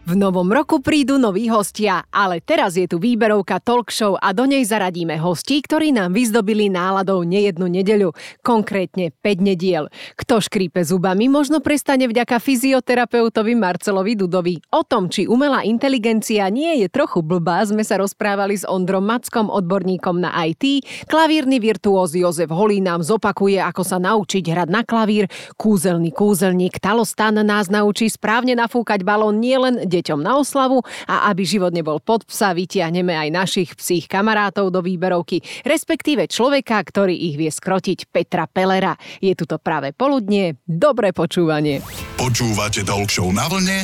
[0.00, 4.64] V novom roku prídu noví hostia, ale teraz je tu výberovka talk a do nej
[4.64, 9.92] zaradíme hostí, ktorí nám vyzdobili náladou nejednu nedeľu, konkrétne 5 nediel.
[10.16, 14.56] Kto škrípe zubami, možno prestane vďaka fyzioterapeutovi Marcelovi Dudovi.
[14.72, 19.52] O tom, či umelá inteligencia nie je trochu blbá, sme sa rozprávali s Ondrom Mackom,
[19.52, 20.80] odborníkom na IT.
[21.12, 25.28] Klavírny virtuóz Jozef Holý nám zopakuje, ako sa naučiť hrať na klavír.
[25.60, 31.74] Kúzelný kúzelník Talostan nás naučí správne nafúkať balón nielen deťom na oslavu a aby život
[31.74, 37.50] nebol pod psa, vytiahneme aj našich psích kamarátov do výberovky, respektíve človeka, ktorý ich vie
[37.50, 38.94] skrotiť Petra Pelera.
[39.18, 41.82] Je tu to práve poludnie, dobré počúvanie.
[42.14, 43.78] Počúvate Talk na vlne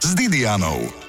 [0.00, 1.03] s Didianou.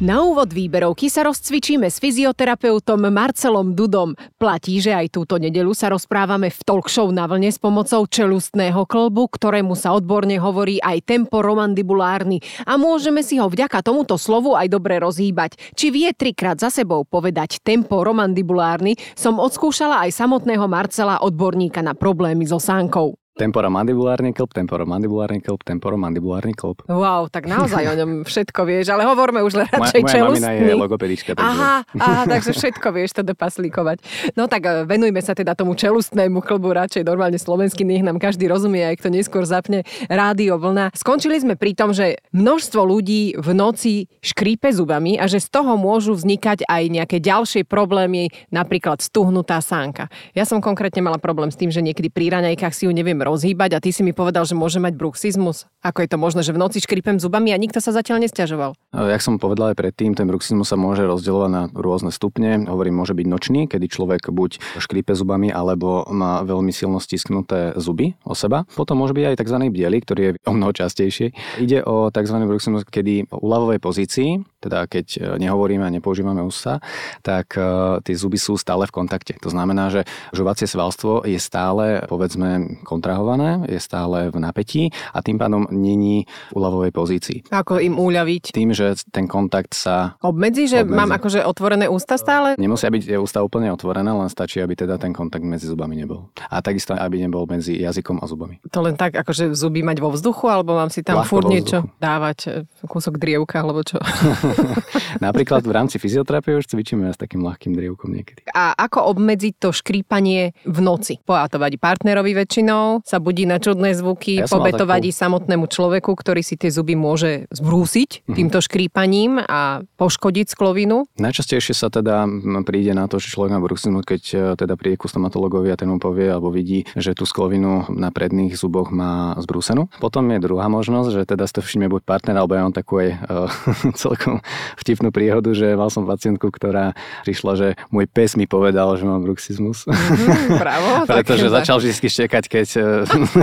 [0.00, 4.16] Na úvod výberovky sa rozcvičíme s fyzioterapeutom Marcelom Dudom.
[4.40, 8.88] Platí, že aj túto nedelu sa rozprávame v talk show na vlne s pomocou čelustného
[8.88, 14.72] klbu, ktorému sa odborne hovorí aj temporomandibulárny a môžeme si ho vďaka tomuto slovu aj
[14.72, 15.60] dobre rozhýbať.
[15.76, 22.48] Či vie trikrát za sebou povedať temporomandibulárny, som odskúšala aj samotného Marcela, odborníka na problémy
[22.48, 23.20] so sánkou.
[23.40, 26.84] Temporomandibulárny klb, temporomandibulárny klb, temporomandibulárny klb.
[26.92, 30.20] Wow, tak naozaj o ňom všetko vieš, ale hovorme už radšej moja.
[30.20, 31.32] Moja mamina je logopedička.
[31.32, 31.48] Takže...
[31.48, 34.04] Aha, aha, takže všetko vieš teda paslíkovať.
[34.36, 38.44] No tak e, venujme sa teda tomu čelustnému klbu radšej normálne slovenský, nech nám každý
[38.44, 40.92] rozumie, aj kto neskôr zapne rádio vlna.
[40.92, 45.80] Skončili sme pri tom, že množstvo ľudí v noci škrípe zubami a že z toho
[45.80, 50.12] môžu vznikať aj nejaké ďalšie problémy, napríklad stuhnutá sánka.
[50.36, 53.78] Ja som konkrétne mala problém s tým, že niekedy pri raňajkách si ju neviem rozhýbať
[53.78, 55.70] a ty si mi povedal, že môže mať bruxizmus.
[55.86, 58.74] Ako je to možné, že v noci škripem zubami a nikto sa zatiaľ nestiažoval?
[58.90, 62.66] Jak som povedal aj predtým, ten bruxizmus sa môže rozdielovať na rôzne stupne.
[62.66, 68.18] Hovorím, môže byť nočný, kedy človek buď škripe zubami, alebo má veľmi silno stisknuté zuby
[68.26, 68.66] o seba.
[68.74, 69.56] Potom môže byť aj tzv.
[69.70, 71.32] biely, ktorý je o mnoho častejší.
[71.62, 72.36] Ide o tzv.
[72.44, 76.82] bruxizmus, kedy v úľavovej pozícii, teda keď nehovoríme a nepoužívame ústa,
[77.20, 79.36] tak e, tie zuby sú stále v kontakte.
[79.40, 85.18] To znamená, že žuvacie svalstvo je stále, povedzme, kontra naťahované, je stále v napätí a
[85.20, 87.38] tým pádom není v úľavovej pozícii.
[87.50, 88.54] Ako im uľaviť?
[88.54, 90.16] Tým, že ten kontakt sa...
[90.22, 90.96] Obmedzí, že obmedzí.
[90.96, 92.54] mám akože otvorené ústa stále?
[92.56, 96.30] Nemusia byť tie ústa úplne otvorené, len stačí, aby teda ten kontakt medzi zubami nebol.
[96.48, 98.62] A takisto, aby nebol medzi jazykom a zubami.
[98.70, 102.38] To len tak, akože zuby mať vo vzduchu, alebo mám si tam furt niečo dávať,
[102.46, 103.98] e, kúsok drievka, alebo čo?
[105.26, 108.46] Napríklad v rámci fyzioterapie už cvičíme s takým ľahkým drievkom niekedy.
[108.52, 111.18] A ako obmedziť to škrípanie v noci?
[111.26, 115.18] To vadí partnerovi väčšinou, sa budí na čudné zvuky, ja pobetovať takú...
[115.18, 118.36] samotnému človeku, ktorý si tie zuby môže zbrúsiť mm-hmm.
[118.36, 121.10] týmto škrípaním a poškodiť sklovinu.
[121.18, 122.28] Najčastejšie sa teda
[122.62, 125.88] príde na to, že človek má bruxizmus, keď e, teda príde ku stomatologovi a ten
[125.90, 129.88] mu povie alebo vidí, že tú sklovinu na predných zuboch má zbrúsenú.
[129.98, 133.08] Potom je druhá možnosť, že teda to všimne buď partner, alebo ja mám takú aj
[133.10, 133.50] uh,
[134.02, 134.39] celkom
[134.80, 136.92] vtipnú príhodu, že mal som pacientku, ktorá
[137.24, 139.86] prišla, že môj pes mi povedal, že mám bruxizmus.
[139.86, 140.88] Mm-hmm, bravo.
[141.10, 142.82] Pretože začal vždy štekať, keď e,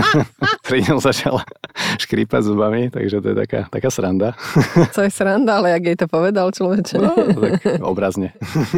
[0.68, 1.42] pri ňom začala
[2.02, 4.34] škrípať zubami, takže to je taká, taká sranda.
[4.96, 6.96] Co je sranda, ale jak jej to povedal človeče?
[7.00, 8.34] No, tak obrazne.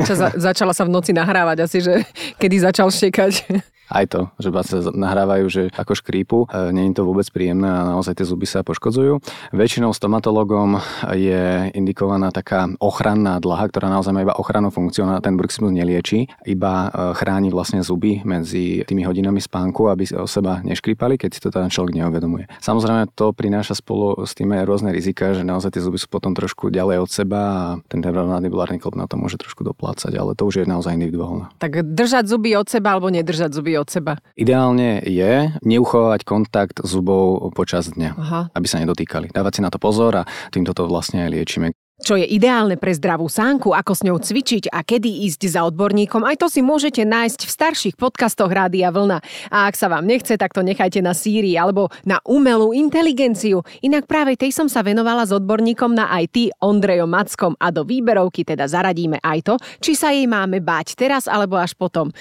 [0.05, 1.93] Čo, za, začala sa v noci nahrávať asi, že
[2.37, 3.47] kedy začal štekať
[3.89, 7.97] aj to, že sa nahrávajú, že ako škrípu, e, nie je to vôbec príjemné a
[7.97, 9.19] naozaj tie zuby sa poškodzujú.
[9.51, 10.77] Väčšinou stomatologom
[11.17, 16.29] je indikovaná taká ochranná dlaha, ktorá naozaj má iba ochrannú funkciu, ona ten bruxismus nelieči,
[16.45, 21.39] iba e, chráni vlastne zuby medzi tými hodinami spánku, aby o seba neškrípali, keď si
[21.41, 22.45] to ten človek neuvedomuje.
[22.61, 26.37] Samozrejme to prináša spolu s tým aj rôzne rizika, že naozaj tie zuby sú potom
[26.37, 30.45] trošku ďalej od seba a ten temporomandibulárny klop na to môže trošku doplácať, ale to
[30.45, 31.49] už je naozaj individuálne.
[31.57, 34.19] Tak držať zuby od seba alebo nedržať zuby od seba?
[34.35, 38.41] Ideálne je neuchovať kontakt zubov počas dňa, Aha.
[38.53, 39.31] aby sa nedotýkali.
[39.31, 41.71] Dávať si na to pozor a týmto to vlastne aj liečíme.
[41.99, 46.23] Čo je ideálne pre zdravú sánku, ako s ňou cvičiť a kedy ísť za odborníkom,
[46.23, 49.19] aj to si môžete nájsť v starších podcastoch Rádia Vlna.
[49.51, 53.67] A ak sa vám nechce, tak to nechajte na Siri alebo na umelú inteligenciu.
[53.83, 58.47] Inak práve tej som sa venovala s odborníkom na IT Ondrejom Mackom a do výberovky
[58.47, 62.15] teda zaradíme aj to, či sa jej máme báť teraz alebo až potom.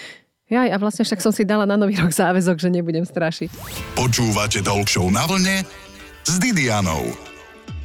[0.49, 3.53] Jaj, a vlastne však som si dala na nový rok záväzok, že nebudem strašiť.
[3.93, 5.61] Počúvate Talk na vlne
[6.25, 7.27] s Didianou.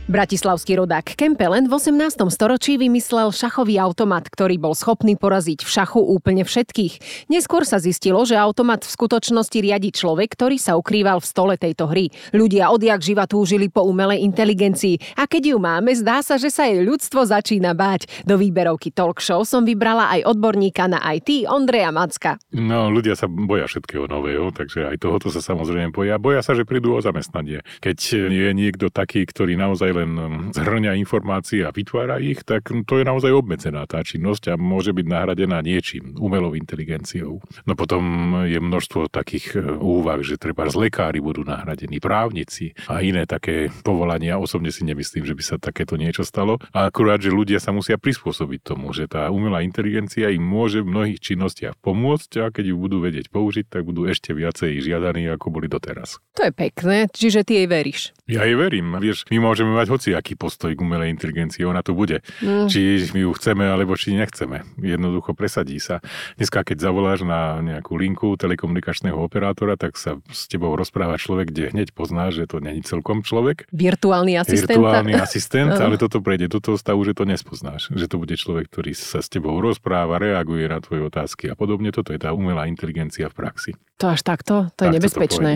[0.04, 2.28] Bratislavský rodák Kempelen v 18.
[2.28, 7.26] storočí vymyslel šachový automat, ktorý bol schopný poraziť v šachu úplne všetkých.
[7.32, 11.88] Neskôr sa zistilo, že automat v skutočnosti riadi človek, ktorý sa ukrýval v stole tejto
[11.88, 12.12] hry.
[12.36, 16.68] Ľudia odjak živa túžili po umelej inteligencii a keď ju máme, zdá sa, že sa
[16.68, 18.28] jej ľudstvo začína báť.
[18.28, 22.44] Do výberovky Talk Show som vybrala aj odborníka na IT Ondreja Macka.
[22.52, 26.20] No, ľudia sa boja všetkého nového, takže aj tohoto sa samozrejme boja.
[26.20, 27.64] Boja sa, že prídu o zamestnanie.
[27.80, 32.94] Keď je niekto taký, ktorý naozaj len um, zhrňa informácie a vytvára ich, tak to
[33.00, 37.40] je naozaj obmedzená tá činnosť a môže byť nahradená niečím, umelou inteligenciou.
[37.70, 38.04] No potom
[38.50, 43.70] je množstvo takých uh, úvah, že treba z lekári budú nahradení, právnici a iné také
[43.86, 44.42] povolania.
[44.42, 46.58] Osobne si nemyslím, že by sa takéto niečo stalo.
[46.74, 50.90] A akurát, že ľudia sa musia prispôsobiť tomu, že tá umelá inteligencia im môže v
[50.90, 55.54] mnohých činnostiach pomôcť a keď ju budú vedieť použiť, tak budú ešte viacej žiadaní, ako
[55.54, 56.18] boli doteraz.
[56.40, 58.16] To je pekné, čiže ty jej veríš.
[58.24, 58.96] Ja jej verím.
[58.96, 62.22] Vieš, my môžeme mať hociaký postoj k umelej inteligencii, ona tu bude.
[62.44, 62.68] Mm.
[62.68, 64.64] Či my ju chceme, alebo či nechceme.
[64.80, 66.00] Jednoducho presadí sa.
[66.38, 71.64] Dneska, keď zavoláš na nejakú linku telekomunikačného operátora, tak sa s tebou rozpráva človek, kde
[71.74, 73.68] hneď poznáš, že to není celkom človek.
[73.72, 74.80] Virtuálny asistent.
[74.80, 77.90] Virtuálny asistent, ale toto prejde do toho stavu, že to nespoznáš.
[77.94, 81.90] Že to bude človek, ktorý sa s tebou rozpráva, reaguje na tvoje otázky a podobne.
[81.94, 83.72] Toto je tá umelá inteligencia v praxi.
[84.02, 84.68] To až takto?
[84.76, 85.52] To je tak nebezpečné.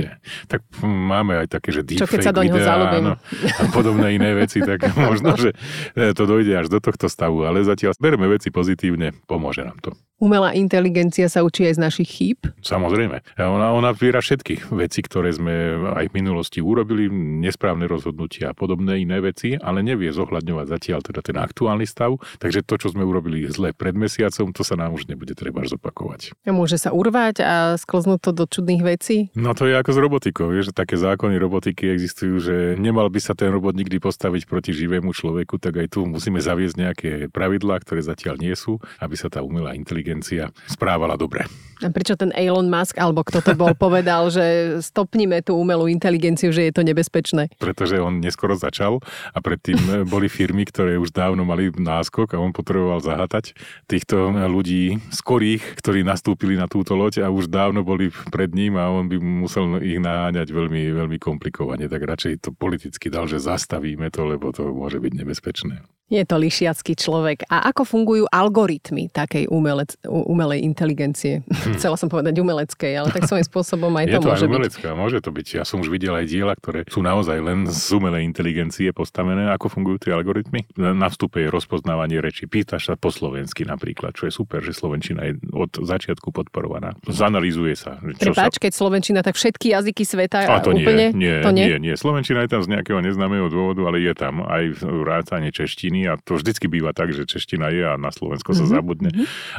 [0.47, 3.05] To tak máme aj také, že deepfake Čo keď sa do neho zalúbim.
[3.17, 5.53] a podobné iné veci, tak možno, že
[5.93, 9.93] e, to dojde až do tohto stavu, ale zatiaľ berme veci pozitívne, pomôže nám to.
[10.17, 12.49] Umelá inteligencia sa učí aj z našich chýb?
[12.65, 13.21] Samozrejme.
[13.37, 19.05] Ona, ona viera všetky veci, ktoré sme aj v minulosti urobili, nesprávne rozhodnutia a podobné
[19.05, 22.17] iné veci, ale nevie zohľadňovať zatiaľ teda ten aktuálny stav.
[22.41, 26.33] Takže to, čo sme urobili zle pred mesiacom, to sa nám už nebude treba zopakovať.
[26.33, 29.29] A môže sa urvať a sklznúť to do čudných vecí?
[29.37, 30.49] No to je ako s robotikou.
[30.49, 34.73] Vieš, že také zákony robotiky existujú, že nemal by sa ten robot nikdy postaviť proti
[34.73, 39.29] živému človeku, tak aj tu musíme zaviesť nejaké pravidlá, ktoré zatiaľ nie sú, aby sa
[39.29, 41.43] tá umelá inteligencia inteligencia správala dobre.
[41.77, 46.49] A prečo ten Elon Musk, alebo kto to bol, povedal, že stopnime tú umelú inteligenciu,
[46.49, 47.53] že je to nebezpečné?
[47.61, 48.97] Pretože on neskoro začal
[49.29, 49.77] a predtým
[50.13, 53.53] boli firmy, ktoré už dávno mali náskok a on potreboval zahatať
[53.85, 58.89] týchto ľudí skorých, ktorí nastúpili na túto loď a už dávno boli pred ním a
[58.89, 61.85] on by musel ich naháňať veľmi, veľmi komplikovane.
[61.85, 65.96] Tak radšej to politicky dal, že zastavíme to, lebo to môže byť nebezpečné.
[66.07, 67.43] Je to lišiacký človek.
[67.51, 71.43] A ako fungujú algoritmy takej umelec, umelej inteligencie?
[71.43, 71.75] Hm.
[71.75, 74.89] Chcela som povedať umeleckej, ale tak svojím spôsobom aj je to, to môže aj umelecká,
[74.95, 74.99] byť.
[75.03, 75.47] môže to byť.
[75.59, 79.51] Ja som už videl aj diela, ktoré sú naozaj len z umelej inteligencie postavené.
[79.51, 80.63] Ako fungujú tie algoritmy?
[80.79, 82.47] Na vstupe je rozpoznávanie reči.
[82.47, 86.95] Pýtaš sa po slovensky napríklad, čo je super, že slovenčina je od začiatku podporovaná.
[87.03, 87.99] Zanalýzuje sa.
[87.99, 88.63] Čo Prepač, sa...
[88.63, 91.11] keď slovenčina, tak všetky jazyky sveta A to úplne?
[91.11, 91.67] Nie, nie, to nie?
[91.67, 91.95] nie, nie.
[91.99, 96.37] Slovenčina je tam z nejakého neznámeho dôvodu, ale je tam aj vrátanie češtiny a to
[96.37, 98.75] vždycky býva tak, že čeština je a na Slovensko sa mm-hmm.
[98.77, 99.09] zabudne.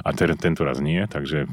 [0.05, 1.51] A ten, tento raz nie, takže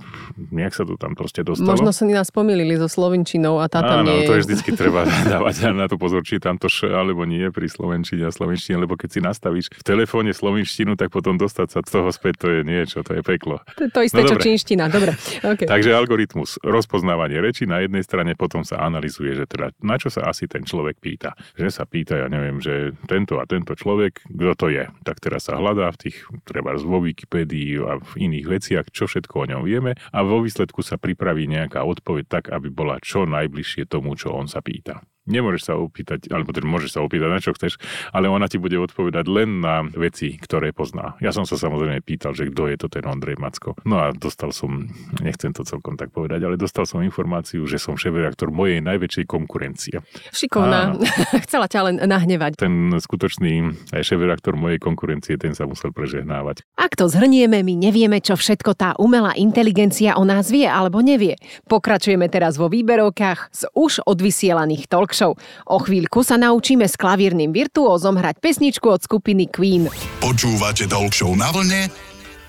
[0.54, 1.74] nejak sa to tam proste dostalo.
[1.74, 5.08] Možno sa nás pomýlili so slovenčinou a tá tam Áno, nie to je vždycky treba
[5.34, 9.00] dávať na to pozor, či tam to š alebo nie pri slovenčine a slovenčine, lebo
[9.00, 12.62] keď si nastavíš v telefóne slovenštinu, tak potom dostať sa z toho späť, to je
[12.68, 13.64] niečo, to je peklo.
[13.80, 15.16] To je to isté, no, čo čínština, dobre.
[15.40, 15.68] Okay.
[15.74, 20.28] Takže algoritmus, rozpoznávanie reči na jednej strane, potom sa analizuje, že teda na čo sa
[20.28, 21.38] asi ten človek pýta.
[21.56, 24.75] Že sa pýta, ja neviem, že tento a tento človek, kto to je.
[25.08, 29.34] Tak teraz sa hľadá v tých, treba vo Wikipédii a v iných veciach, čo všetko
[29.36, 33.88] o ňom vieme a vo výsledku sa pripraví nejaká odpoveď tak, aby bola čo najbližšie
[33.88, 35.02] tomu, čo on sa pýta.
[35.26, 37.82] Nemôžeš sa opýtať, alebo teda môžeš sa opýtať na čo chceš,
[38.14, 41.18] ale ona ti bude odpovedať len na veci, ktoré pozná.
[41.18, 43.74] Ja som sa samozrejme pýtal, že kto je to ten Ondrej Macko.
[43.90, 44.86] No a dostal som,
[45.26, 50.06] nechcem to celkom tak povedať, ale dostal som informáciu, že som šéf-reaktor mojej najväčšej konkurencie.
[50.30, 50.94] Šikovná.
[51.50, 52.62] Chcela ťa len nahnevať.
[52.62, 56.62] Ten skutočný šéf-reaktor mojej konkurencie, ten sa musel prežehnávať.
[56.78, 61.34] Ak to zhrnieme, my nevieme, čo všetko tá umelá inteligencia o nás vie alebo nevie.
[61.66, 65.32] Pokračujeme teraz vo výberovkách z už odvysielaných talk show.
[65.72, 69.88] O chvíľku sa naučíme s klavírnym virtuózom hrať pesničku od skupiny Queen.
[70.20, 71.88] Počúvate Talk Show na vlne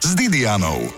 [0.02, 0.90] s Didianou.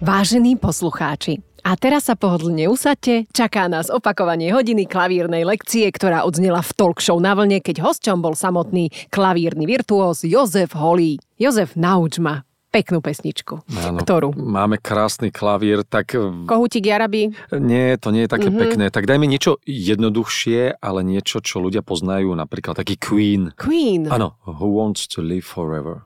[0.00, 6.64] Vážení poslucháči, a teraz sa pohodlne usadte, čaká nás opakovanie hodiny klavírnej lekcie, ktorá odznela
[6.64, 11.20] v talk show na vlne, keď hosťom bol samotný klavírny virtuóz Jozef Holý.
[11.36, 12.47] Jozef, nauč ma.
[12.68, 13.64] Peknú pesničku.
[13.66, 13.98] Áno.
[13.98, 14.28] Ktorú?
[14.32, 16.12] Máme krásny klavír, tak
[16.44, 17.32] Kohútik Jaraby?
[17.54, 18.58] nie, to nie je také Mhm.
[18.58, 18.84] pekné.
[18.88, 23.50] Tak dajme niečo jednoduchšie, ale niečo, čo ľudia poznajú, napríklad taký Queen.
[23.54, 24.04] Queen.
[24.06, 26.04] Áno, Who Wants to Live Forever.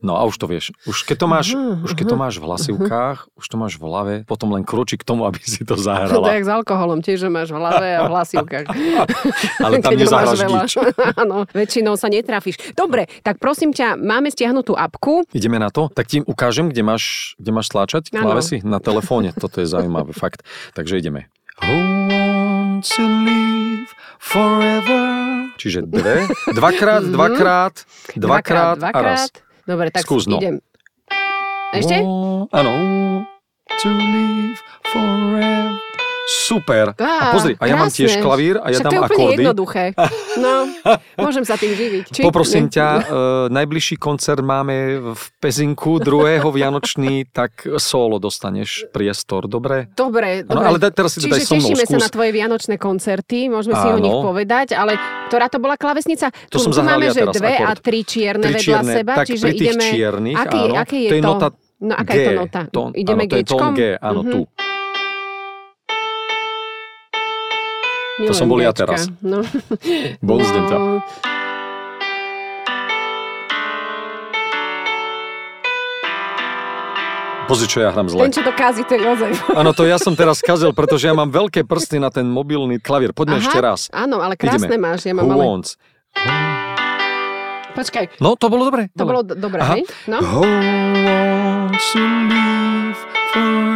[0.00, 0.70] No a už to vieš.
[0.84, 3.82] Už keď to máš, Mhm, už keď to máš v hlasivkách, už to máš v
[3.82, 6.26] hlave, potom len kročí k tomu, aby si to To je zahrala.
[6.30, 8.66] s alkoholom, tiež, máš v hlave a v hlasivkách.
[9.64, 10.46] Ale tam veľa.
[10.56, 10.70] nič.
[11.16, 12.56] Áno, väčšinou sa netrafíš.
[12.72, 14.99] Dobre, tak prosím ťa, máme stiahnutú apku.
[15.32, 15.88] Ideme na to?
[15.88, 18.28] Tak ti ukážem, kde máš, kde máš stláčať Áno.
[18.28, 18.60] klávesy?
[18.60, 19.32] Na telefóne.
[19.32, 20.44] Toto je zaujímavé, fakt.
[20.76, 21.32] Takže ideme.
[21.64, 21.76] Who
[22.12, 23.88] wants to live
[24.20, 25.08] forever?
[25.56, 26.24] Čiže dve,
[26.56, 27.74] dvakrát, dvakrát,
[28.16, 29.28] dvakrát, a raz.
[29.68, 30.40] Dobre, tak Skús, no.
[30.40, 30.60] idem.
[31.76, 32.00] Ešte?
[32.52, 32.72] Áno.
[33.80, 35.89] To live forever.
[36.30, 36.94] Super.
[36.94, 38.22] Á, a pozri, a ja mám tiež krásne.
[38.22, 39.34] klavír a ja Však dám to je akordy.
[39.36, 39.84] jednoduché.
[40.32, 40.62] No,
[41.18, 42.04] môžem sa tým živiť.
[42.08, 42.20] Či?
[42.22, 43.02] Poprosím ťa, e,
[43.50, 44.74] najbližší koncert máme
[45.10, 49.90] v Pezinku, druhého Vianočný, tak solo dostaneš priestor, dobre?
[49.90, 50.64] Dobre, No, dobre.
[50.64, 52.00] ale daj, teraz si Čiže daj so mnou, tešíme sa skús.
[52.00, 54.00] na tvoje vianočné koncerty, môžeme si o Áno.
[54.00, 54.94] nich povedať, ale
[55.26, 56.30] ktorá to bola klavesnica?
[56.30, 57.82] To tu, som tu máme, ja že dve a akord.
[57.82, 59.84] tri čierne Tri vedľa čierne, seba, tak čiže pri tých ideme...
[59.84, 61.48] čiernych, aký, áno, aké je to je nota
[61.80, 62.14] No, aká G.
[62.14, 62.60] je to nota?
[62.68, 63.72] Tón, ideme áno, to je tón?
[63.72, 64.30] G, áno, Mhm.
[64.30, 64.40] tu.
[68.20, 69.08] Milujem som bol ja teraz.
[69.24, 69.40] No.
[70.20, 70.76] Ťa.
[70.76, 71.00] No.
[77.48, 78.30] Pozri, čo ja hrám zle.
[78.30, 79.34] Ten, čo to kází, to je Jozef.
[79.50, 83.10] Áno, to ja som teraz kazil, pretože ja mám veľké prsty na ten mobilný klavír.
[83.10, 83.90] Poďme ešte raz.
[83.90, 84.78] Áno, ale krásne Ideme.
[84.78, 85.02] máš.
[85.02, 85.42] Ja mám Who ale...
[85.42, 85.70] wants?
[87.74, 88.86] Počkaj, No, to bolo dobre.
[88.94, 89.74] to bolo d- dobré, Aha.
[89.78, 89.82] hej?
[90.06, 90.18] No.
[90.22, 92.98] Who wants to live
[93.34, 93.69] forever?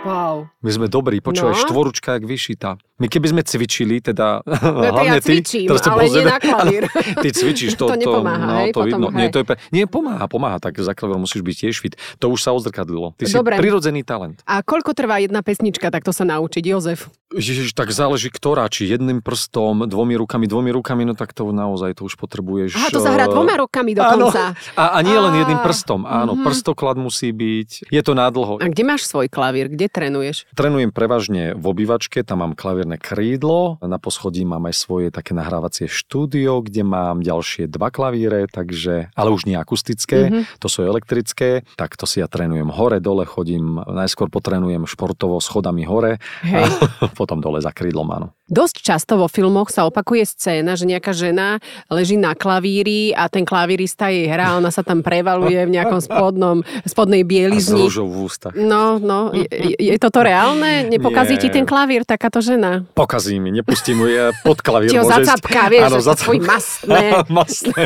[0.00, 0.46] Wow.
[0.62, 1.60] My sme dobrí, počúvaj, No.
[1.60, 2.70] štvoručka jak vyšitá.
[2.96, 6.30] My keby sme cvičili, teda No to ja hlavne ty, cvičím, ťa ale nie pozrieme.
[6.30, 6.82] na klavír.
[7.24, 9.06] Ty cvičíš, to, To nepomáha, no, hej, to potom vidno.
[9.08, 9.18] hre.
[9.18, 11.94] Nie, to je, nie, pomáha, pomáha, tak za klavírom musíš byť tiež fit.
[12.18, 13.10] To už sa odzrkadlilo.
[13.14, 13.58] Ty si Dobre.
[13.58, 14.38] prirodzený talent.
[14.44, 17.10] A koľko trvá jedna pesnička, takto sa naučiť, Jozef?
[17.28, 21.92] Ježiš, tak záleží ktorá, či jedným prstom, dvomi rukami, dvomi rukami, no tak to naozaj
[22.00, 22.72] to už potrebuješ.
[22.72, 24.32] Aha, to sa hrá eh, dvoma rokami Áno.
[24.32, 24.56] dokonca.
[24.72, 26.48] A, a nie len jedným prstom, áno, mhm.
[26.48, 28.64] prstoklad musí byť, je to nádlho.
[28.64, 29.68] A kde máš svoj klavír?
[29.68, 30.48] Kde trénuješ?
[30.56, 35.84] Trénujem prevažne v obývačke, tam mám klavierne krídlo, na poschodí mám aj svoje také nahrávacie
[35.84, 40.56] štúdio, kde mám ďalšie dva klavíre, takže, ale už nie akustické, Mhm.
[40.64, 45.84] to sú elektrické, tak to si ja trénujem hore, dole chodím, najskôr potrénujem športovo schodami
[45.84, 46.64] hore, Hej.
[47.04, 48.32] a potom dole za krídlom, áno.
[48.48, 51.60] Dosť často vo filmoch sa opakuje scéna, že nejaká žena
[51.92, 56.64] leží na klavíri a ten klavírista jej hrá, ona sa tam prevaluje v nejakom spodnom,
[56.88, 57.76] spodnej A bielizni.
[57.84, 58.56] rúžou v ústach.
[58.56, 60.88] No, no, je, je toto reálne?
[60.88, 61.60] Nepokazí ti Nie.
[61.60, 62.88] ten klavír takáto žena?
[62.96, 64.88] Pokazí mi, nepustí mu je pod klavír.
[64.88, 65.28] Ti ho môže ísť.
[65.28, 67.04] zacapká, vieš, Áno, zacap- tvoj mastné.
[67.28, 67.82] Mastné.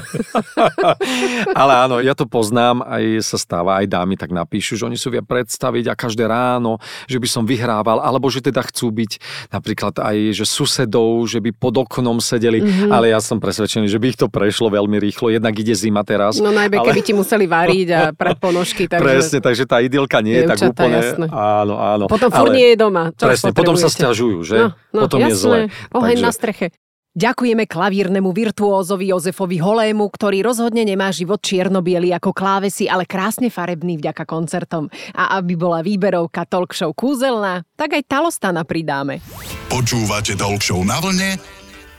[1.61, 5.11] Ale áno, ja to poznám, aj sa stáva, aj dámy tak napíšu, že oni si
[5.11, 9.13] vie predstaviť a každé ráno, že by som vyhrával, alebo že teda chcú byť
[9.49, 12.67] napríklad aj, že susedov, že by pod oknom sedeli, Mhm.
[12.67, 12.91] mm-hmm.
[12.91, 16.37] ale ja som presvedčený, že by ich to prešlo veľmi rýchlo, jednak ide zima teraz.
[16.37, 16.87] No najmä, ale...
[16.89, 19.03] keby ti museli variť a prať ponožky, takže...
[19.03, 20.99] Presne, takže tá idylka nie je tak Dievčatá, úplne...
[20.99, 21.27] jasné.
[21.29, 22.05] Áno, áno.
[22.07, 22.57] Potom furt ale...
[22.57, 23.05] nie je doma.
[23.13, 24.57] Čo Presne, potom sa stiažujú, že?
[24.57, 25.31] No, no, potom jasné.
[25.31, 25.59] je zle.
[25.93, 26.67] Oheň Takže- na streche.
[27.13, 34.01] Ďakujeme klavírnemu virtuózovi Jozefovi Holému, ktorý rozhodne nemá život čierno ako klávesy, ale krásne farebný
[34.01, 34.89] vďaka koncertom.
[35.13, 39.21] A aby bola výberovka talk show kúzelná, tak aj talostana pridáme.
[39.69, 41.37] Počúvate Talk Show na vlne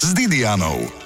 [0.01, 1.03] s Didianou.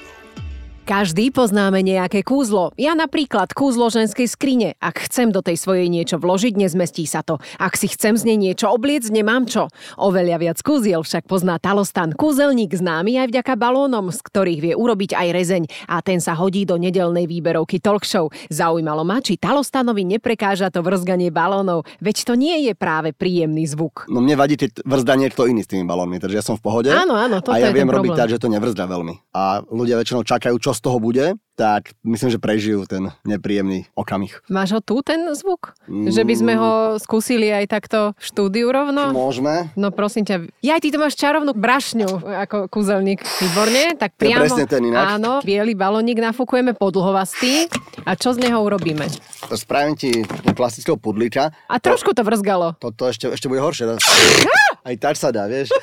[0.87, 2.71] Každý poznáme nejaké kúzlo.
[2.79, 4.79] Ja napríklad kúzlo ženskej skrine.
[4.79, 7.43] Ak chcem do tej svojej niečo vložiť, nezmestí sa to.
[7.59, 9.67] Ak si chcem z nej niečo obliec, nemám čo.
[9.99, 12.15] Oveľa viac kúziel však pozná Talostan.
[12.15, 15.63] Kúzelník známy aj vďaka balónom, z ktorých vie urobiť aj rezeň.
[15.91, 18.31] A ten sa hodí do nedelnej výberovky talk show.
[18.47, 24.07] Zaujímalo ma, či Talostanovi neprekáža to vrzganie balónov, veď to nie je práve príjemný zvuk.
[24.07, 26.95] No mne vadí tie vrzdanie kto iný s tými balónmi, takže ja som v pohode.
[26.95, 29.35] Áno, áno, toto a ja je viem robiť tak, že to nevrzda veľmi.
[29.35, 34.45] A ľudia väčšinou čakajú, čo z toho bude, tak myslím, že prežijú ten nepríjemný okamih.
[34.45, 35.73] Máš ho tu, ten zvuk?
[35.89, 36.71] Že by sme ho
[37.01, 39.09] skúsili aj takto v štúdiu rovno?
[39.09, 39.73] Môžeme?
[39.73, 40.45] No prosím ťa.
[40.61, 43.25] Ja ty to máš čarovnú brašňu ako kúzelník.
[43.41, 44.45] Výborne, tak To priamo.
[44.45, 45.17] presne ten inak.
[45.17, 47.65] Áno, biely balónik nafúkujeme podlhovastý.
[48.05, 49.09] A čo z neho urobíme?
[49.49, 51.49] To spravím ti do klasického pudliča.
[51.65, 52.77] A trošku to vrzgalo.
[52.77, 53.97] Toto ešte, ešte bude horšie.
[54.87, 55.73] Aj tak sa dá, vieš.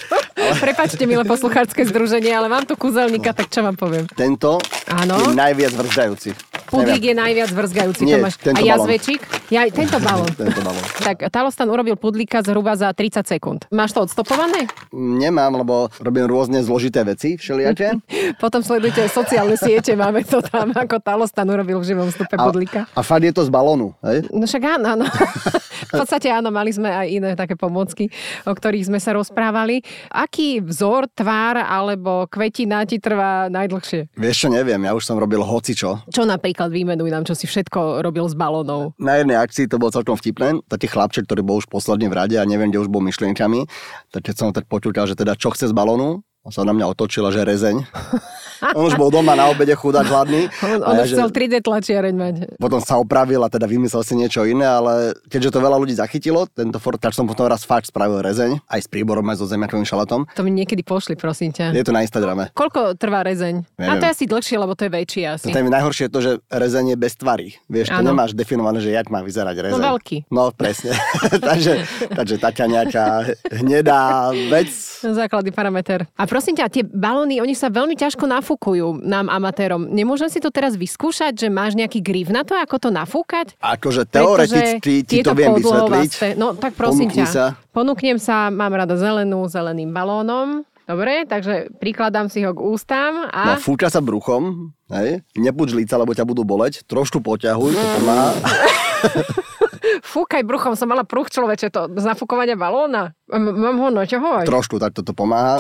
[0.61, 4.05] Prepačte, milé poslucháčske združenie, ale mám tu kúzelníka, tak čo vám poviem?
[4.13, 4.61] Tento
[4.93, 5.17] Áno.
[5.17, 6.37] je najviac vrzdajúci.
[6.69, 8.35] Pudlík je najviac vrzgajúci, Nie, Tomáš.
[8.51, 9.21] A jazvečík?
[9.53, 10.27] Ja, tento balón.
[10.41, 10.83] Tento balón.
[11.01, 13.61] Tak Talostan urobil pudlíka zhruba za 30 sekúnd.
[13.71, 14.67] Máš to odstopované?
[14.91, 17.95] Nemám, lebo robím rôzne zložité veci, všelijaké.
[18.43, 22.81] Potom sledujte sociálne siete, máme to tam, ako Talostan urobil v živom vstupe A, pudlíka.
[22.91, 24.27] a fakt je to z balónu, hej?
[24.35, 25.05] No však áno, áno.
[25.95, 28.11] V podstate áno, mali sme aj iné také pomocky,
[28.45, 29.81] o ktorých sme sa rozprávali.
[30.11, 34.11] Aký vzor, tvár alebo kvetina ti trvá najdlhšie?
[34.19, 36.05] Vieš čo, neviem, ja už som robil hocičo.
[36.11, 38.99] Čo napríklad vymenuj nám, čo si všetko robil s balónov?
[38.99, 40.61] Na jednej akcii to bolo celkom vtipné.
[40.67, 43.71] Taký chlapček, ktorý bol už posledne v rade a neviem, kde už bol myšlienkami.
[44.11, 46.93] Tak keď som tak počúkal, že teda čo chce z balónu, on sa na mňa
[46.93, 47.77] otočil a že rezeň.
[48.73, 50.49] On už bol doma na obede chudák hladný.
[50.65, 52.35] On, A on ja, chcel 3D tlačiareň mať.
[52.57, 56.49] Potom sa opravil a teda vymyslel si niečo iné, ale keďže to veľa ľudí zachytilo,
[56.49, 59.85] tento Ford, tak som potom raz fakt spravil rezeň, aj s príborom, aj so zemiakovým
[59.85, 60.25] šalatom.
[60.33, 61.77] To mi niekedy pošli, prosím ťa.
[61.77, 62.49] Je to na Instagrame.
[62.57, 63.69] Koľko trvá rezeň?
[63.77, 64.01] A Neviem.
[64.01, 65.49] to je asi dlhšie, lebo to je väčší asi.
[65.53, 67.59] To je najhoršie to, že rezeň je bez tvary.
[67.69, 68.17] Vieš, to Áno.
[68.17, 69.77] nemáš definované, že jak má vyzerať rezeň.
[69.77, 70.17] No veľký.
[70.33, 70.97] No presne.
[71.53, 74.73] takže, takže taká nejaká hnedá vec.
[75.05, 76.09] Základný parameter.
[76.17, 79.87] A prosím ťa, tie balóny, oni sa veľmi ťažko nafúkujú nám amatérom.
[79.87, 83.55] Nemôžem si to teraz vyskúšať, že máš nejaký grif na to, ako to nafúkať?
[83.57, 85.63] Akože teoreticky ti to viem vysvetliť.
[86.11, 87.31] podlohovasté- No tak prosím Ponúkni ťa.
[87.31, 87.45] sa.
[87.71, 90.67] Ponúknem sa, mám rada zelenú, zeleným balónom.
[90.83, 93.57] Dobre, takže prikladám si ho k ústam No, a...
[93.57, 95.23] fúča sa bruchom, hej?
[95.33, 96.83] Nebuď žlíca, lebo ťa budú boleť.
[96.85, 98.33] Trošku poťahuj, to pomáha.
[100.05, 103.13] Fúkaj bruchom, som mala pruch človeče, to z nafúkovania balóna.
[103.27, 104.45] M- Mám ho noťohovať.
[104.45, 105.57] Trošku, tak toto pomáha.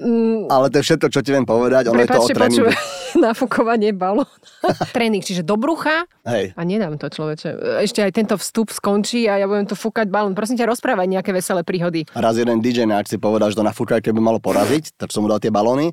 [0.00, 1.92] Mm, Ale to je všetko, čo ti viem povedať.
[1.92, 2.64] Ono je to o Prepačte, tréningu.
[2.72, 4.32] počúvaj, nafúkovanie balóna.
[4.96, 6.56] Tréning, čiže do brucha Hej.
[6.56, 7.80] a nedám to človeče.
[7.84, 10.32] Ešte aj tento vstup skončí a ja budem tu fúkať balón.
[10.32, 12.08] Prosím ťa, rozprávaj nejaké veselé príhody.
[12.16, 15.12] A raz jeden DJ na akcii povedal, že to na fúčajke by malo poraziť, tak
[15.12, 15.92] som mu dal tie balóny.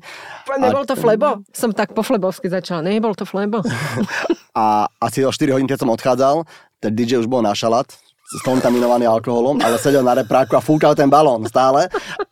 [0.56, 1.44] Nebol to flebo?
[1.52, 2.80] Som tak po flebovsky začala.
[2.80, 3.60] Nebol to flebo?
[4.58, 6.42] A asi o 4 hodín, keď som odchádzal,
[6.82, 7.86] ten DJ už bol na šalát,
[8.28, 11.88] skontaminovaný alkoholom, ale sedel na repráku a fúkal ten balón stále.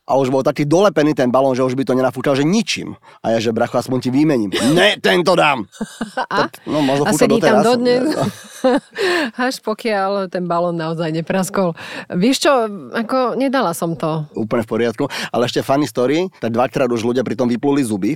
[0.07, 2.95] A už bol taký dolepený ten balón, že už by to nenafúkal, že ničím.
[3.27, 4.55] A ja, že bracho, aspoň ti vymením.
[4.71, 5.67] Ne, tento dám.
[6.31, 6.47] A?
[6.47, 7.65] Tak, no, možno A sedí tam doteraz.
[7.65, 8.05] dodnes,
[9.51, 11.75] až pokiaľ ten balón naozaj nepraskol.
[12.13, 12.53] Vieš čo,
[12.93, 14.27] ako nedala som to.
[14.37, 15.05] Úplne v poriadku.
[15.33, 18.15] Ale ešte funny story, tak dvakrát už ľudia pri tom vypluli zuby.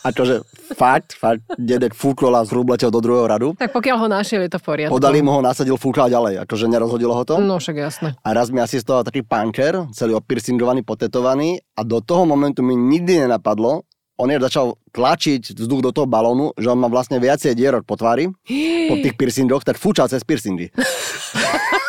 [0.00, 3.48] Akože fakt, fakt, dedek fúkol a letel do druhého radu.
[3.58, 4.92] Tak pokiaľ ho našiel, je to v poriadku.
[4.96, 6.40] Podali mu ho, nasadil, fúkal ďalej.
[6.48, 7.36] Akože nerozhodilo ho to.
[7.42, 8.08] No však jasné.
[8.24, 13.28] A raz mi asistoval taký punker, celý opiercingovaný, potetovaný a do toho momentu mi nikdy
[13.28, 13.84] nenapadlo,
[14.20, 17.96] on je začal tlačiť vzduch do toho balónu, že on má vlastne viacej dierok po
[17.96, 18.28] tvári,
[18.88, 20.68] po tých piercingoch, tak fúčal cez piercingy.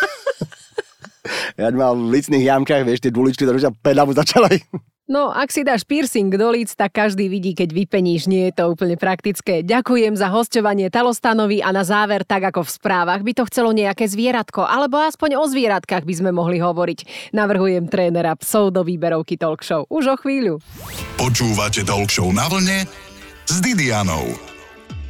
[1.61, 4.65] ja mal v licných jamkách, vieš, tie dvuličky, ktoré už pedavu začali.
[5.11, 8.31] No, ak si dáš piercing do líc, tak každý vidí, keď vypeníš.
[8.31, 9.59] Nie je to úplne praktické.
[9.59, 14.07] Ďakujem za hosťovanie Talostanovi a na záver, tak ako v správach, by to chcelo nejaké
[14.07, 17.31] zvieratko, alebo aspoň o zvieratkách by sme mohli hovoriť.
[17.35, 19.83] Navrhujem trénera psov do výberovky Talk Show.
[19.91, 20.63] Už o chvíľu.
[21.19, 22.87] Počúvate Talk Show na vlne
[23.51, 24.50] s Didianou.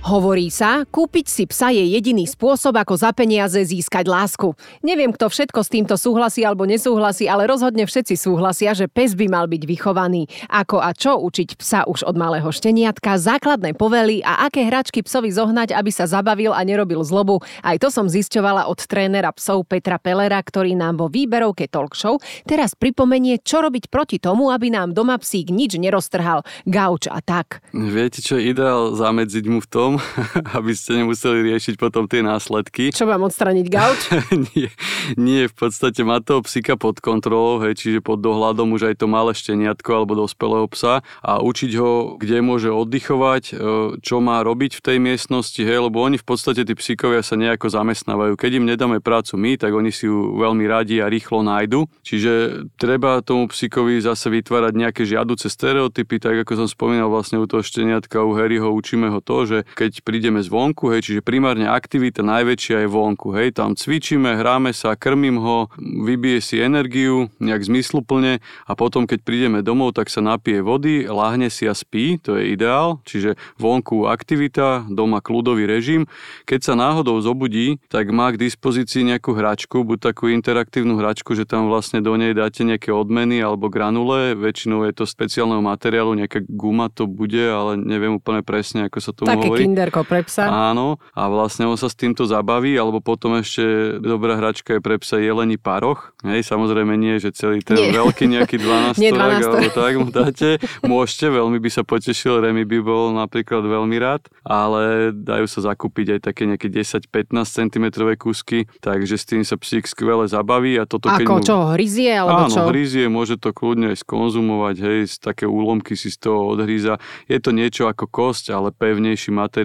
[0.02, 4.58] Hovorí sa, kúpiť si psa je jediný spôsob, ako za peniaze získať lásku.
[4.82, 9.30] Neviem, kto všetko s týmto súhlasí alebo nesúhlasí, ale rozhodne všetci súhlasia, že pes by
[9.30, 10.26] mal byť vychovaný.
[10.50, 15.30] Ako a čo učiť psa už od malého šteniatka, základné povely a aké hračky psovi
[15.30, 17.46] zohnať, aby sa zabavil a nerobil zlobu.
[17.62, 22.18] Aj to som zisťovala od trénera psov Petra Pelera, ktorý nám vo výberovke Talk Show
[22.50, 27.62] teraz pripomenie, čo robiť proti tomu, aby nám doma psík nič neroztrhal, gauč a tak.
[27.70, 29.91] Viete, čo je ideál zamedziť mu v tom,
[30.58, 32.94] aby ste nemuseli riešiť potom tie následky?
[32.94, 34.02] Čo mám odstraniť gauč?
[34.54, 34.70] nie,
[35.18, 39.08] nie, v podstate má toho psíka pod kontrolou, hej, čiže pod dohľadom už aj to
[39.10, 43.54] malé šteniatko alebo dospelého psa a učiť ho, kde môže oddychovať, e,
[44.00, 47.72] čo má robiť v tej miestnosti, hej, lebo oni v podstate tí psíkovia sa nejako
[47.72, 48.38] zamestnávajú.
[48.38, 51.90] Keď im nedáme prácu my, tak oni si ju veľmi radi a rýchlo nájdu.
[52.06, 57.46] Čiže treba tomu psíkovi zase vytvárať nejaké žiaduce stereotypy, tak ako som spomínal vlastne u
[57.46, 62.22] toho šteniatka, u Harryho učíme ho to, že keď prídeme zvonku, hej, čiže primárne aktivita
[62.22, 68.46] najväčšia je vonku, hej, tam cvičíme, hráme sa, krmím ho, vybije si energiu nejak zmysluplne
[68.70, 72.54] a potom, keď prídeme domov, tak sa napije vody, láhne si a spí, to je
[72.54, 76.06] ideál, čiže vonku aktivita, doma kľudový režim.
[76.46, 81.50] Keď sa náhodou zobudí, tak má k dispozícii nejakú hračku, buď takú interaktívnu hračku, že
[81.50, 86.46] tam vlastne do nej dáte nejaké odmeny alebo granule, väčšinou je to speciálneho materiálu, nejaká
[86.46, 89.71] guma to bude, ale neviem úplne presne, ako sa tomu Také hovorí.
[89.72, 90.52] Kinderko pre psa.
[90.52, 93.64] Áno, a vlastne on sa s týmto zabaví, alebo potom ešte
[94.04, 96.12] dobrá hračka je pre psa jelení paroch.
[96.28, 97.96] Hej, samozrejme nie, že celý ten Nie.
[97.96, 98.60] veľký nejaký
[99.00, 99.48] 12 Nie 12.
[99.48, 100.50] alebo tak mu dáte.
[100.84, 106.20] Môžete, veľmi by sa potešil, Remy by bol napríklad veľmi rád, ale dajú sa zakúpiť
[106.20, 107.08] aj také nejaké 10-15
[107.48, 107.86] cm
[108.20, 111.44] kúsky, takže s tým sa psík skvele zabaví a toto keď Ako mu...
[111.48, 112.62] čo, hryzie alebo Áno, čo?
[112.68, 117.00] hryzie, môže to kľudne aj skonzumovať, hej, z také úlomky si z toho odhríza.
[117.32, 119.61] Je to niečo ako kosť, ale pevnejší materiál,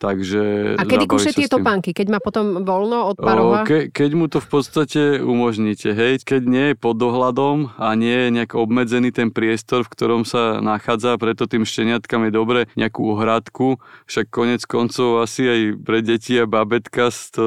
[0.00, 1.54] takže A kedy zabaví kúše sa s tie tým.
[1.60, 1.90] topánky?
[1.96, 3.62] Keď má potom voľno od parova?
[3.66, 8.28] ke, keď mu to v podstate umožníte, hej, keď nie je pod dohľadom a nie
[8.28, 13.16] je nejak obmedzený ten priestor, v ktorom sa nachádza, preto tým šteniatkám je dobre nejakú
[13.16, 17.42] ohradku, však konec koncov asi aj pre deti a babetka to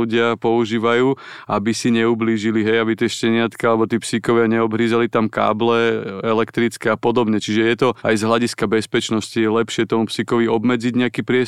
[0.00, 1.14] ľudia používajú,
[1.46, 6.98] aby si neublížili, hej, aby tie šteniatka alebo tí psíkovia neobhrízali tam káble elektrické a
[6.98, 7.38] podobne.
[7.38, 11.43] Čiže je to aj z hľadiska bezpečnosti lepšie tomu psíkovi obmedziť nejaký priestor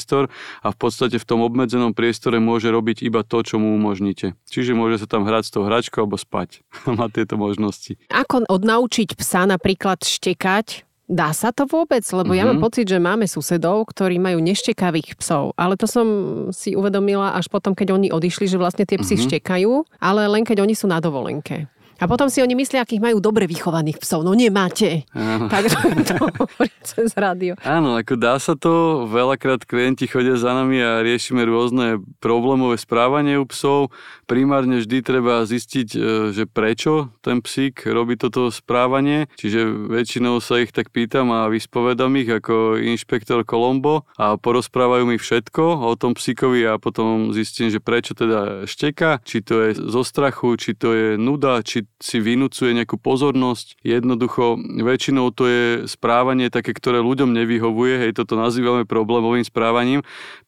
[0.60, 4.36] a v podstate v tom obmedzenom priestore môže robiť iba to, čo mu umožníte.
[4.46, 6.60] Čiže môže sa tam hrať s tou hračkou alebo spať.
[6.86, 7.96] Má tieto možnosti.
[8.10, 10.84] Ako odnaučiť psa napríklad štekať?
[11.06, 12.02] Dá sa to vôbec?
[12.02, 12.64] Lebo ja mám Mhm.
[12.66, 15.54] pocit, že máme susedov, ktorí majú neštekavých psov.
[15.54, 16.06] Ale to som
[16.50, 19.22] si uvedomila až potom, keď oni odišli, že vlastne tie psy Mhm.
[19.30, 21.70] štekajú, ale len keď oni sú na dovolenke.
[21.96, 24.20] A potom si oni myslia, akých majú dobre vychovaných psov.
[24.20, 25.08] No nemáte.
[25.16, 25.48] Áno.
[25.48, 27.56] Takže to hovorí cez rádio.
[27.64, 33.40] Áno, ako dá sa to, veľakrát klienti chodia za nami a riešime rôzne problémové správanie
[33.40, 33.88] u psov.
[34.28, 35.98] Primárne vždy treba zistiť, e,
[36.36, 42.12] že prečo ten psík robí toto správanie, čiže väčšinou sa ich tak pýtam a vyspovedám
[42.20, 47.80] ich ako inšpektor Colombo a porozprávajú mi všetko o tom psíkovi a potom zistím, že
[47.80, 52.76] prečo teda šteka, či to je zo strachu, či to je nuda, či si vynúcuje
[52.76, 53.80] nejakú pozornosť.
[53.80, 60.00] Jednoducho, väčšinou to je správanie také, ktoré ľuďom nevyhovuje, hej, toto nazývame problémovým správaním.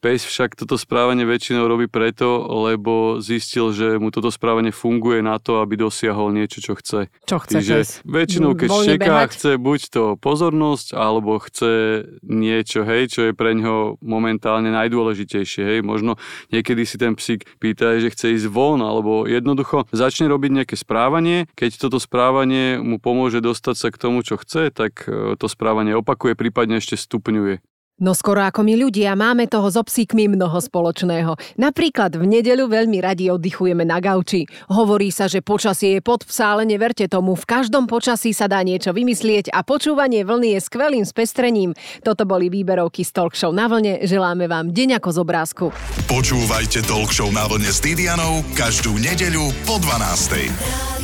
[0.02, 5.38] Pes však toto správanie väčšinou robí preto, lebo zistil, že mu toto správanie funguje na
[5.38, 7.12] to, aby dosiahol niečo, čo chce.
[7.28, 7.88] Čo chce Čiže pes?
[8.08, 14.00] väčšinou, keď šteká, chce buď to pozornosť, alebo chce niečo, hej, čo je pre ňoho
[14.00, 15.62] momentálne najdôležitejšie.
[15.62, 15.78] Hej.
[15.84, 16.16] Možno
[16.50, 21.27] niekedy si ten psík pýta, že chce ísť von, alebo jednoducho začne robiť nejaké správanie.
[21.56, 25.94] Keď toto správanie mu pomôže dostať sa k tomu, čo chce, tak e, to správanie
[25.94, 27.60] opakuje, prípadne ešte stupňuje.
[27.98, 31.34] No skoro ako my ľudia, máme toho so psíkmi mnoho spoločného.
[31.58, 34.46] Napríklad v nedeľu veľmi radi oddychujeme na gauči.
[34.70, 37.34] Hovorí sa, že počasie je pod psa, ale neverte tomu.
[37.34, 41.74] V každom počasí sa dá niečo vymyslieť a počúvanie vlny je skvelým spestrením.
[42.06, 44.06] Toto boli výberovky z Talk Show na vlne.
[44.06, 45.64] Želáme vám deň ako z obrázku.
[46.06, 50.97] Počúvajte Talk Show na vlne s Didianou každú nedeľu po 12.